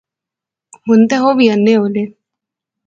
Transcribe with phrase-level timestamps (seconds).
[0.85, 2.03] ہُن تے اوہ وی انے ہولے